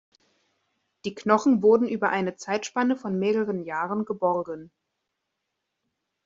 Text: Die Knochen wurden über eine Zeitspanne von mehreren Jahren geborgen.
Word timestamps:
Die 1.05 1.13
Knochen 1.13 1.61
wurden 1.61 1.87
über 1.87 2.09
eine 2.09 2.35
Zeitspanne 2.35 2.95
von 2.95 3.19
mehreren 3.19 3.61
Jahren 3.65 4.03
geborgen. 4.03 4.71